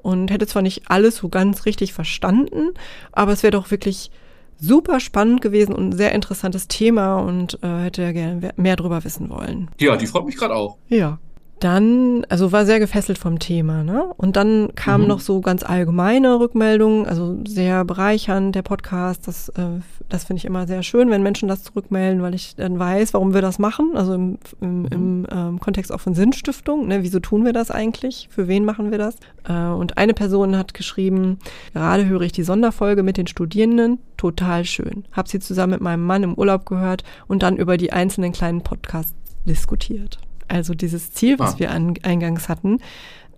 [0.02, 2.74] Und hätte zwar nicht alles so ganz richtig verstanden,
[3.10, 4.10] aber es wäre doch wirklich
[4.58, 9.02] super spannend gewesen und ein sehr interessantes Thema und äh, hätte ja gerne mehr drüber
[9.02, 9.70] wissen wollen.
[9.80, 10.76] Ja, die freut mich gerade auch.
[10.88, 11.20] Ja.
[11.60, 14.12] Dann, also war sehr gefesselt vom Thema, ne?
[14.18, 15.08] Und dann kamen mhm.
[15.08, 19.26] noch so ganz allgemeine Rückmeldungen, also sehr bereichernd der Podcast.
[19.26, 22.78] Das, äh, das finde ich immer sehr schön, wenn Menschen das zurückmelden, weil ich dann
[22.78, 23.92] weiß, warum wir das machen.
[23.94, 24.86] Also im, im, mhm.
[24.90, 26.88] im ähm, Kontext auch von Sinnstiftung.
[26.88, 27.02] Ne?
[27.02, 28.28] Wieso tun wir das eigentlich?
[28.30, 29.16] Für wen machen wir das?
[29.48, 31.38] Äh, und eine Person hat geschrieben,
[31.72, 35.04] gerade höre ich die Sonderfolge mit den Studierenden, total schön.
[35.12, 38.60] Hab sie zusammen mit meinem Mann im Urlaub gehört und dann über die einzelnen kleinen
[38.60, 39.14] Podcasts
[39.46, 40.18] diskutiert.
[40.48, 41.58] Also dieses Ziel, was ah.
[41.58, 42.78] wir an, eingangs hatten,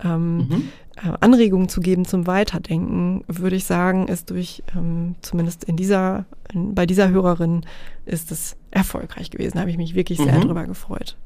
[0.03, 0.69] ähm, mhm.
[0.97, 6.27] äh, Anregungen zu geben zum Weiterdenken, würde ich sagen, ist durch, ähm, zumindest in dieser,
[6.53, 7.65] in, bei dieser Hörerin,
[8.07, 9.55] ist es erfolgreich gewesen.
[9.55, 10.43] Da habe ich mich wirklich sehr mhm.
[10.43, 11.17] drüber gefreut.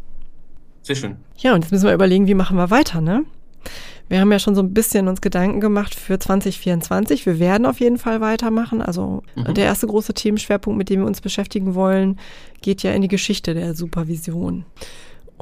[0.82, 1.16] Sehr schön.
[1.38, 3.24] Ja, und jetzt müssen wir überlegen, wie machen wir weiter, ne?
[4.08, 7.24] Wir haben ja schon so ein bisschen uns Gedanken gemacht für 2024.
[7.24, 8.82] Wir werden auf jeden Fall weitermachen.
[8.82, 9.54] Also mhm.
[9.54, 12.18] der erste große Themenschwerpunkt, mit dem wir uns beschäftigen wollen,
[12.60, 14.64] geht ja in die Geschichte der Supervision.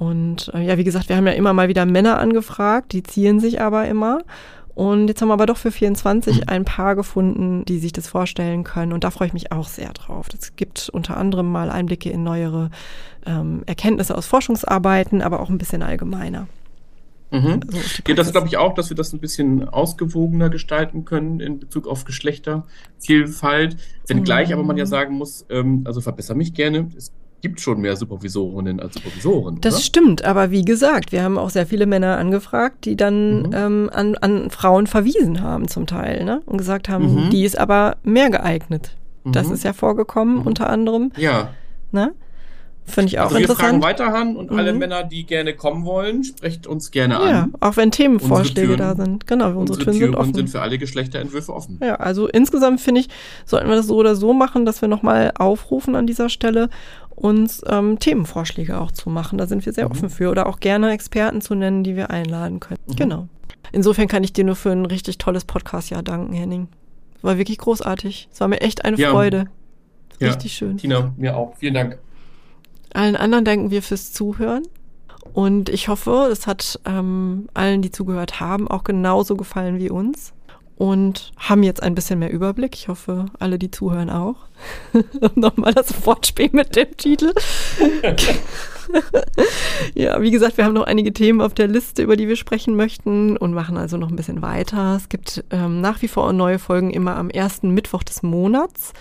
[0.00, 3.38] Und äh, ja, wie gesagt, wir haben ja immer mal wieder Männer angefragt, die ziehen
[3.38, 4.22] sich aber immer.
[4.74, 6.42] Und jetzt haben wir aber doch für 24 mhm.
[6.46, 8.94] ein paar gefunden, die sich das vorstellen können.
[8.94, 10.28] Und da freue ich mich auch sehr drauf.
[10.32, 12.70] Es gibt unter anderem mal Einblicke in neuere
[13.26, 16.46] ähm, Erkenntnisse aus Forschungsarbeiten, aber auch ein bisschen allgemeiner.
[17.30, 17.60] Mhm.
[17.66, 21.58] Also ja, das glaube ich auch, dass wir das ein bisschen ausgewogener gestalten können in
[21.58, 23.76] Bezug auf Geschlechtervielfalt.
[24.06, 24.54] Wenngleich mhm.
[24.54, 28.80] aber man ja sagen muss, ähm, also verbessere mich gerne, es gibt schon mehr Supervisorinnen
[28.80, 29.60] als Supervisoren.
[29.60, 29.82] Das oder?
[29.82, 33.50] stimmt, aber wie gesagt, wir haben auch sehr viele Männer angefragt, die dann mhm.
[33.54, 36.42] ähm, an, an Frauen verwiesen haben zum Teil ne?
[36.46, 37.30] und gesagt haben, mhm.
[37.30, 38.96] die ist aber mehr geeignet.
[39.24, 39.32] Mhm.
[39.32, 40.46] Das ist ja vorgekommen mhm.
[40.46, 41.12] unter anderem.
[41.16, 41.50] Ja.
[41.92, 42.12] Ne?
[42.90, 43.60] Finde ich auch also interessant.
[43.60, 44.78] Wir fragen weiter an und alle mhm.
[44.78, 47.28] Männer, die gerne kommen wollen, sprecht uns gerne an.
[47.28, 49.26] Ja, auch wenn Themenvorschläge da sind.
[49.26, 50.34] Genau, unsere, unsere Türen, Türen sind offen.
[50.34, 51.78] sind für alle Geschlechterentwürfe offen.
[51.82, 53.08] Ja, also insgesamt finde ich,
[53.44, 56.68] sollten wir das so oder so machen, dass wir nochmal aufrufen an dieser Stelle,
[57.20, 59.38] uns ähm, Themenvorschläge auch zu machen.
[59.38, 59.92] Da sind wir sehr mhm.
[59.92, 60.30] offen für.
[60.30, 62.80] Oder auch gerne Experten zu nennen, die wir einladen können.
[62.86, 62.96] Mhm.
[62.96, 63.28] Genau.
[63.72, 66.68] Insofern kann ich dir nur für ein richtig tolles Podcast-Jahr danken, Henning.
[67.22, 68.28] War wirklich großartig.
[68.32, 69.10] Es war mir echt eine ja.
[69.10, 69.46] Freude.
[70.20, 70.58] Richtig ja.
[70.58, 70.78] schön.
[70.78, 71.54] Tina, mir auch.
[71.56, 71.98] Vielen Dank.
[72.92, 74.64] Allen anderen danken wir fürs Zuhören.
[75.32, 80.32] Und ich hoffe, es hat ähm, allen, die zugehört haben, auch genauso gefallen wie uns.
[80.80, 82.74] Und haben jetzt ein bisschen mehr Überblick.
[82.74, 84.36] Ich hoffe, alle, die zuhören, auch.
[85.34, 87.34] Nochmal das Wortspiel mit dem Titel.
[89.94, 92.76] ja, wie gesagt, wir haben noch einige Themen auf der Liste, über die wir sprechen
[92.76, 94.96] möchten und machen also noch ein bisschen weiter.
[94.96, 98.94] Es gibt ähm, nach wie vor neue Folgen immer am ersten Mittwoch des Monats.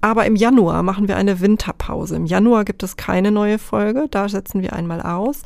[0.00, 2.16] Aber im Januar machen wir eine Winterpause.
[2.16, 5.42] Im Januar gibt es keine neue Folge, da setzen wir einmal aus.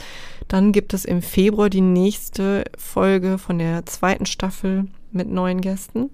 [0.49, 6.11] Dann gibt es im Februar die nächste Folge von der zweiten Staffel mit neuen Gästen.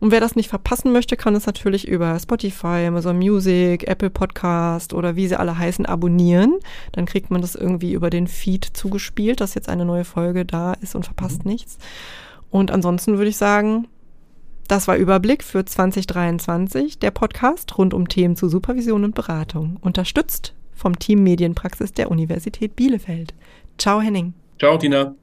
[0.00, 4.94] Und wer das nicht verpassen möchte, kann es natürlich über Spotify, Amazon Music, Apple Podcast
[4.94, 6.54] oder wie sie alle heißen, abonnieren.
[6.92, 10.72] Dann kriegt man das irgendwie über den Feed zugespielt, dass jetzt eine neue Folge da
[10.74, 11.78] ist und verpasst nichts.
[12.50, 13.88] Und ansonsten würde ich sagen,
[14.68, 20.54] das war Überblick für 2023, der Podcast rund um Themen zu Supervision und Beratung, unterstützt
[20.72, 23.34] vom Team Medienpraxis der Universität Bielefeld.
[23.78, 24.34] Ciao Henning.
[24.58, 25.14] Ciao Tina.